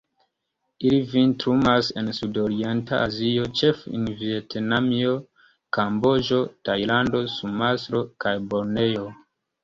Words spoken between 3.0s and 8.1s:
Azio, ĉefe en Vjetnamio, Kamboĝo, Tajlando, Sumatro